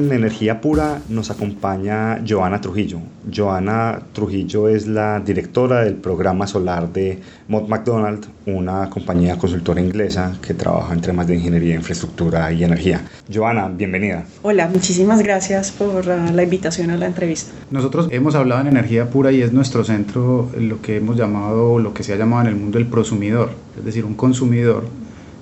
En 0.09 0.15
Energía 0.19 0.61
Pura 0.61 1.01
nos 1.09 1.31
acompaña 1.31 2.23
Joana 2.27 2.61
Trujillo. 2.61 2.99
Joana 3.35 4.01
Trujillo 4.13 4.69
es 4.69 4.87
la 4.87 5.21
directora 5.21 5.85
del 5.85 5.95
programa 5.95 6.47
solar 6.47 6.93
de 6.93 7.19
Mott 7.49 7.69
McDonald, 7.69 8.27
una 8.47 8.89
compañía 8.89 9.37
consultora 9.37 9.81
inglesa 9.81 10.37
que 10.41 10.55
trabaja 10.55 10.95
en 10.95 11.01
temas 11.03 11.27
de 11.27 11.37
ingeniería, 11.37 11.75
infraestructura 11.75 12.51
y 12.53 12.65
energía. 12.65 13.03
Joana, 13.33 13.69
bienvenida. 13.69 14.25
Hola, 14.43 14.69
muchísimas 14.69 15.23
gracias 15.23 15.71
por 15.71 16.07
uh, 16.09 16.35
la 16.35 16.43
invitación 16.43 16.91
a 16.91 16.97
la 16.97 17.07
entrevista. 17.07 17.53
Nosotros 17.71 18.09
hemos 18.11 18.35
hablado 18.35 18.63
en 18.63 18.69
Energía 18.69 19.11
Pura 19.11 19.31
y 19.31 19.43
es 19.43 19.53
nuestro 19.53 19.85
centro 19.85 20.51
lo 20.59 20.81
que 20.81 20.97
hemos 20.97 21.17
llamado, 21.17 21.79
lo 21.79 21.93
que 21.93 22.03
se 22.03 22.15
ha 22.15 22.17
llamado 22.17 22.43
en 22.43 22.49
el 22.49 22.57
mundo 22.57 22.79
el 22.79 22.87
prosumidor, 22.87 23.51
es 23.79 23.85
decir, 23.85 24.05
un 24.05 24.15
consumidor 24.15 24.85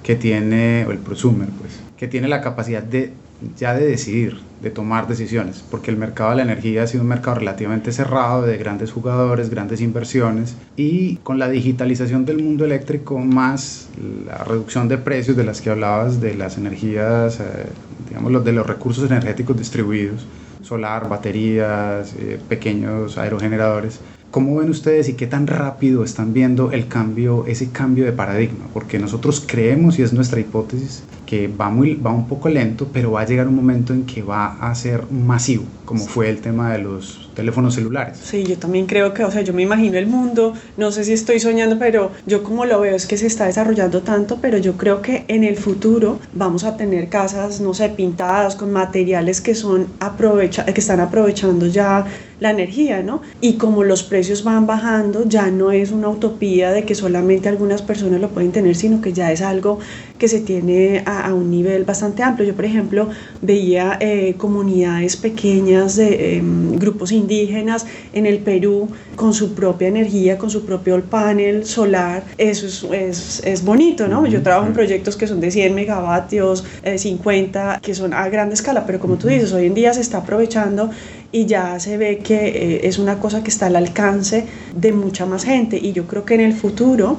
que 0.02 0.16
tiene, 0.16 0.84
o 0.86 0.90
el 0.90 0.98
prosumer, 0.98 1.48
pues, 1.60 1.72
que 1.96 2.08
tiene 2.08 2.28
la 2.28 2.40
capacidad 2.40 2.82
de 2.82 3.12
ya 3.56 3.74
de 3.74 3.86
decidir, 3.86 4.38
de 4.62 4.70
tomar 4.70 5.06
decisiones, 5.06 5.62
porque 5.70 5.90
el 5.90 5.96
mercado 5.96 6.30
de 6.30 6.36
la 6.36 6.42
energía 6.42 6.82
ha 6.82 6.86
sido 6.86 7.02
un 7.02 7.08
mercado 7.08 7.38
relativamente 7.38 7.92
cerrado, 7.92 8.42
de 8.42 8.56
grandes 8.56 8.92
jugadores, 8.92 9.50
grandes 9.50 9.80
inversiones, 9.80 10.56
y 10.76 11.16
con 11.16 11.38
la 11.38 11.48
digitalización 11.48 12.24
del 12.24 12.42
mundo 12.42 12.64
eléctrico, 12.64 13.18
más 13.18 13.88
la 14.26 14.38
reducción 14.44 14.88
de 14.88 14.98
precios 14.98 15.36
de 15.36 15.44
las 15.44 15.60
que 15.60 15.70
hablabas, 15.70 16.20
de 16.20 16.34
las 16.34 16.56
energías, 16.58 17.40
eh, 17.40 17.66
digamos, 18.08 18.32
los 18.32 18.44
de 18.44 18.52
los 18.52 18.66
recursos 18.66 19.10
energéticos 19.10 19.56
distribuidos, 19.58 20.26
solar, 20.62 21.08
baterías, 21.08 22.14
eh, 22.18 22.40
pequeños 22.48 23.18
aerogeneradores, 23.18 24.00
¿Cómo 24.36 24.56
ven 24.56 24.68
ustedes 24.68 25.08
y 25.08 25.14
qué 25.14 25.26
tan 25.26 25.46
rápido 25.46 26.04
están 26.04 26.34
viendo 26.34 26.70
el 26.70 26.88
cambio, 26.88 27.46
ese 27.46 27.70
cambio 27.70 28.04
de 28.04 28.12
paradigma? 28.12 28.66
Porque 28.74 28.98
nosotros 28.98 29.42
creemos, 29.46 29.98
y 29.98 30.02
es 30.02 30.12
nuestra 30.12 30.40
hipótesis, 30.40 31.04
que 31.26 31.48
va, 31.48 31.70
muy, 31.70 31.94
va 31.94 32.12
un 32.12 32.28
poco 32.28 32.48
lento, 32.48 32.88
pero 32.92 33.12
va 33.12 33.22
a 33.22 33.26
llegar 33.26 33.48
un 33.48 33.56
momento 33.56 33.92
en 33.92 34.06
que 34.06 34.22
va 34.22 34.56
a 34.60 34.74
ser 34.74 35.10
masivo, 35.10 35.64
como 35.84 36.06
fue 36.06 36.30
el 36.30 36.40
tema 36.40 36.72
de 36.72 36.78
los 36.78 37.30
teléfonos 37.34 37.74
celulares. 37.74 38.18
Sí, 38.22 38.44
yo 38.44 38.56
también 38.56 38.86
creo 38.86 39.12
que, 39.12 39.24
o 39.24 39.30
sea, 39.30 39.42
yo 39.42 39.52
me 39.52 39.62
imagino 39.62 39.98
el 39.98 40.06
mundo, 40.06 40.54
no 40.76 40.90
sé 40.92 41.04
si 41.04 41.12
estoy 41.12 41.40
soñando, 41.40 41.78
pero 41.78 42.12
yo 42.26 42.42
como 42.42 42.64
lo 42.64 42.80
veo 42.80 42.94
es 42.94 43.06
que 43.06 43.18
se 43.18 43.26
está 43.26 43.46
desarrollando 43.46 44.02
tanto, 44.02 44.38
pero 44.40 44.56
yo 44.56 44.76
creo 44.76 45.02
que 45.02 45.24
en 45.28 45.44
el 45.44 45.56
futuro 45.56 46.18
vamos 46.32 46.64
a 46.64 46.76
tener 46.76 47.08
casas, 47.08 47.60
no 47.60 47.74
sé, 47.74 47.88
pintadas 47.90 48.54
con 48.54 48.72
materiales 48.72 49.40
que 49.40 49.54
son 49.54 49.88
aprovecha 50.00 50.64
que 50.64 50.80
están 50.80 51.00
aprovechando 51.00 51.66
ya 51.66 52.06
la 52.40 52.50
energía, 52.50 53.02
¿no? 53.02 53.22
Y 53.40 53.54
como 53.54 53.82
los 53.82 54.02
precios 54.02 54.44
van 54.44 54.66
bajando, 54.66 55.24
ya 55.26 55.50
no 55.50 55.72
es 55.72 55.90
una 55.90 56.08
utopía 56.08 56.70
de 56.70 56.84
que 56.84 56.94
solamente 56.94 57.48
algunas 57.48 57.82
personas 57.82 58.20
lo 58.20 58.28
pueden 58.28 58.52
tener, 58.52 58.76
sino 58.76 59.00
que 59.00 59.12
ya 59.12 59.32
es 59.32 59.40
algo 59.40 59.78
que 60.18 60.28
se 60.28 60.40
tiene 60.40 61.02
a, 61.06 61.15
un 61.34 61.50
nivel 61.50 61.84
bastante 61.84 62.22
amplio. 62.22 62.48
Yo, 62.48 62.54
por 62.54 62.64
ejemplo, 62.64 63.08
veía 63.42 63.98
eh, 64.00 64.34
comunidades 64.36 65.16
pequeñas 65.16 65.96
de 65.96 66.36
em, 66.36 66.76
grupos 66.78 67.12
indígenas 67.12 67.86
en 68.12 68.26
el 68.26 68.38
Perú 68.38 68.88
con 69.14 69.32
su 69.32 69.54
propia 69.54 69.88
energía, 69.88 70.38
con 70.38 70.50
su 70.50 70.64
propio 70.64 71.02
panel 71.02 71.64
solar. 71.64 72.24
Eso 72.38 72.66
es, 72.66 72.84
es, 72.92 73.42
es 73.44 73.64
bonito, 73.64 74.08
¿no? 74.08 74.26
Yo 74.26 74.42
trabajo 74.42 74.66
en 74.66 74.72
proyectos 74.72 75.16
que 75.16 75.26
son 75.26 75.40
de 75.40 75.50
100 75.50 75.74
megavatios, 75.74 76.64
50, 76.96 77.74
eh, 77.74 77.78
que 77.82 77.94
son 77.94 78.12
a 78.14 78.28
gran 78.28 78.52
escala, 78.52 78.84
pero 78.86 78.98
como 78.98 79.16
tú 79.16 79.28
dices, 79.28 79.52
hoy 79.52 79.66
en 79.66 79.74
día 79.74 79.92
se 79.92 80.00
está 80.00 80.18
aprovechando 80.18 80.90
y 81.32 81.46
ya 81.46 81.78
se 81.80 81.96
ve 81.96 82.18
que 82.18 82.48
eh, 82.48 82.80
es 82.84 82.98
una 82.98 83.18
cosa 83.18 83.42
que 83.42 83.50
está 83.50 83.66
al 83.66 83.76
alcance 83.76 84.46
de 84.74 84.92
mucha 84.92 85.26
más 85.26 85.44
gente 85.44 85.76
y 85.76 85.92
yo 85.92 86.06
creo 86.06 86.24
que 86.24 86.34
en 86.34 86.40
el 86.40 86.54
futuro 86.54 87.18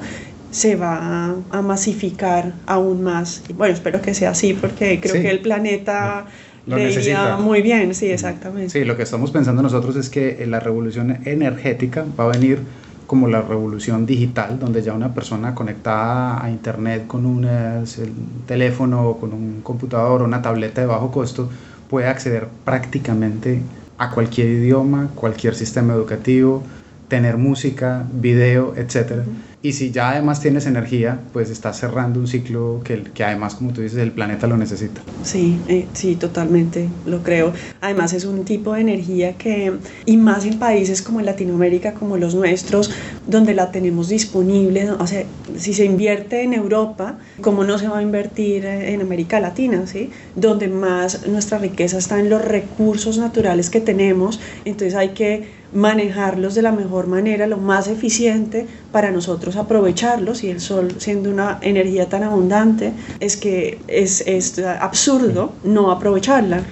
se 0.52 0.76
va 0.76 1.36
a, 1.52 1.62
masificar 1.62 2.54
aún 2.66 3.04
más. 3.04 3.44
Bueno, 3.56 3.74
espero 3.74 4.02
que 4.02 4.14
sea 4.14 4.32
así 4.32 4.54
porque 4.54 5.00
creo 5.02 5.22
que 5.22 5.30
el 5.30 5.40
planeta 5.40 6.26
lo 6.66 6.78
necesita 6.78 7.38
muy 7.38 7.62
bien, 7.62 7.94
sí, 7.94 8.08
exactamente. 8.08 8.70
Sí, 8.70 8.86
lo 8.86 8.96
que 8.98 9.04
estamos 9.04 9.32
pensando 9.32 9.62
nosotros 9.62 9.96
es 9.96 10.10
que 10.10 10.46
la 10.48 10.60
revolución 10.60 11.20
energética 11.26 12.06
va 12.20 12.26
a 12.26 12.28
venir 12.28 12.60
como 13.08 13.30
la 13.30 13.42
revolución 13.42 14.06
digital, 14.06 14.60
donde 14.60 14.82
ya 14.82 14.94
una 14.94 15.14
persona 15.14 15.56
conectada 15.56 16.44
a 16.44 16.52
internet 16.52 17.08
con 17.08 17.26
un 17.26 17.48
teléfono, 18.46 19.18
con 19.20 19.34
un 19.34 19.62
computador 19.62 20.22
o 20.22 20.26
una 20.26 20.42
tableta 20.42 20.82
de 20.82 20.88
bajo 20.88 21.10
costo 21.10 21.50
puede 21.90 22.08
acceder 22.08 22.48
prácticamente 22.66 23.62
a 23.98 24.12
cualquier 24.12 24.48
idioma, 24.48 25.10
cualquier 25.16 25.56
sistema 25.56 25.94
educativo, 25.94 26.64
tener 27.08 27.38
música, 27.38 28.06
video, 28.12 28.76
etc. 28.76 29.24
Y 29.62 29.74
si 29.74 29.92
ya 29.92 30.12
además 30.12 30.40
tienes 30.40 30.68
energía, 30.68 31.20
pues 31.34 31.50
estás 31.50 31.80
cerrando 31.80 32.20
un 32.20 32.28
ciclo 32.28 32.82
que, 32.84 33.02
que 33.04 33.24
además, 33.24 33.56
como 33.56 33.74
tú 33.74 33.82
dices, 33.82 33.98
el 33.98 34.12
planeta 34.12 34.46
lo 34.46 34.56
necesita. 34.56 35.02
Sí, 35.24 35.66
eh, 35.68 35.90
sí, 35.94 36.16
totalmente, 36.16 36.90
lo 37.06 37.24
creo. 37.24 37.54
Además 37.82 38.14
es 38.14 38.26
un 38.26 38.46
tipo 38.46 38.74
de 38.74 38.82
energía 38.82 39.34
que, 39.36 39.74
y 40.06 40.18
más 40.18 40.46
en 40.46 40.60
países 40.60 41.02
como 41.02 41.20
en 41.20 41.26
Latinoamérica, 41.26 41.96
como 41.96 42.18
los 42.18 42.36
nuestros, 42.36 42.92
donde 43.26 43.56
la 43.56 43.72
tenemos 43.72 44.10
disponible, 44.10 44.92
o 44.92 45.08
sea, 45.08 45.26
si 45.58 45.74
se 45.74 45.86
invierte 45.86 46.44
en 46.44 46.54
Europa, 46.54 47.18
¿cómo 47.42 47.64
no 47.64 47.80
se 47.80 47.88
va 47.88 47.98
a 47.98 48.02
invertir 48.04 48.66
en 48.66 49.02
América 49.02 49.40
Latina, 49.40 49.88
¿sí? 49.88 50.12
Donde 50.36 50.68
más 50.68 51.28
nuestra 51.28 51.58
riqueza 51.58 51.98
está 51.98 52.20
en 52.20 52.30
los 52.30 52.46
recursos 52.46 53.18
naturales 53.18 53.70
que 53.70 53.82
tenemos, 53.82 54.40
entonces 54.66 54.94
hay 54.94 55.10
que 55.10 55.57
manejarlos 55.74 56.56
de 56.56 56.62
la 56.62 56.72
mejor 56.72 57.08
manera, 57.08 57.48
lo 57.48 57.58
más 57.58 57.88
eficiente 57.88 58.68
para 58.92 59.12
nosotros 59.12 59.56
aprovecharlos 59.56 60.44
y 60.44 60.50
el 60.50 60.60
sol 60.62 60.96
siendo 60.98 61.30
una 61.30 61.60
energía 61.62 62.08
tan 62.10 62.24
abundante 62.24 62.94
es 63.20 63.38
que 63.38 63.80
es, 63.88 64.22
es 64.26 64.60
absurdo 64.60 65.54
no 65.64 65.92
aprovecharla. 65.92 66.64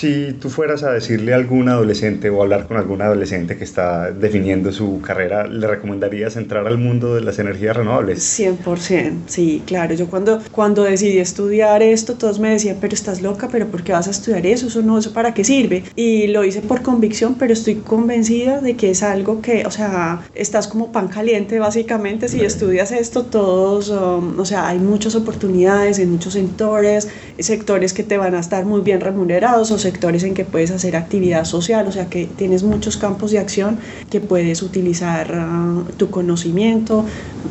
Si 0.00 0.32
tú 0.32 0.48
fueras 0.48 0.82
a 0.82 0.92
decirle 0.92 1.34
a 1.34 1.36
algún 1.36 1.68
adolescente 1.68 2.30
o 2.30 2.40
hablar 2.40 2.66
con 2.66 2.78
algún 2.78 3.02
adolescente 3.02 3.58
que 3.58 3.64
está 3.64 4.10
definiendo 4.12 4.72
su 4.72 5.02
carrera, 5.02 5.46
¿le 5.46 5.66
recomendarías 5.66 6.36
entrar 6.36 6.66
al 6.66 6.78
mundo 6.78 7.14
de 7.14 7.20
las 7.20 7.38
energías 7.38 7.76
renovables? 7.76 8.40
100%, 8.40 9.12
sí, 9.26 9.62
claro. 9.66 9.92
Yo 9.92 10.06
cuando, 10.06 10.40
cuando 10.52 10.84
decidí 10.84 11.18
estudiar 11.18 11.82
esto, 11.82 12.14
todos 12.14 12.38
me 12.38 12.48
decían, 12.48 12.78
pero 12.80 12.94
estás 12.94 13.20
loca, 13.20 13.50
pero 13.52 13.66
¿por 13.66 13.82
qué 13.82 13.92
vas 13.92 14.08
a 14.08 14.12
estudiar 14.12 14.46
eso? 14.46 14.68
Eso 14.68 14.80
no, 14.80 14.96
¿eso 14.96 15.12
para 15.12 15.34
qué 15.34 15.44
sirve? 15.44 15.84
Y 15.96 16.28
lo 16.28 16.44
hice 16.44 16.62
por 16.62 16.80
convicción, 16.80 17.34
pero 17.34 17.52
estoy 17.52 17.74
convencida 17.74 18.62
de 18.62 18.76
que 18.76 18.92
es 18.92 19.02
algo 19.02 19.42
que, 19.42 19.66
o 19.66 19.70
sea, 19.70 20.22
estás 20.34 20.66
como 20.66 20.92
pan 20.92 21.08
caliente 21.08 21.58
básicamente 21.58 22.28
si 22.28 22.40
estudias 22.40 22.90
esto, 22.90 23.26
todos, 23.26 23.90
um, 23.90 24.40
o 24.40 24.46
sea, 24.46 24.66
hay 24.66 24.78
muchas 24.78 25.14
oportunidades 25.14 25.98
en 25.98 26.10
muchos 26.10 26.32
sectores, 26.32 27.08
sectores 27.38 27.92
que 27.92 28.02
te 28.02 28.16
van 28.16 28.34
a 28.34 28.40
estar 28.40 28.64
muy 28.64 28.80
bien 28.80 29.02
remunerados 29.02 29.70
o 29.72 29.89
sectores 29.90 30.22
en 30.22 30.34
que 30.34 30.44
puedes 30.44 30.70
hacer 30.70 30.94
actividad 30.96 31.44
social, 31.44 31.88
o 31.88 31.92
sea 31.92 32.08
que 32.08 32.26
tienes 32.26 32.62
muchos 32.62 32.96
campos 32.96 33.32
de 33.32 33.38
acción 33.38 33.78
que 34.10 34.20
puedes 34.20 34.62
utilizar 34.62 35.34
ah, 35.34 35.82
tu 35.96 36.10
conocimiento, 36.10 37.04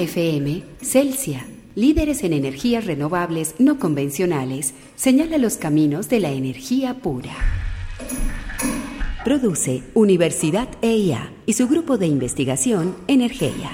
FM, 0.00 0.62
Celsia, 0.80 1.46
líderes 1.74 2.24
en 2.24 2.32
energías 2.32 2.86
renovables 2.86 3.54
no 3.58 3.78
convencionales, 3.78 4.72
señala 4.96 5.36
los 5.36 5.56
caminos 5.56 6.08
de 6.08 6.20
la 6.20 6.30
energía 6.30 6.94
pura. 6.94 7.34
Produce 9.24 9.82
Universidad 9.92 10.68
EIA 10.80 11.30
y 11.44 11.52
su 11.52 11.68
grupo 11.68 11.98
de 11.98 12.06
investigación 12.06 12.96
Energía. 13.08 13.70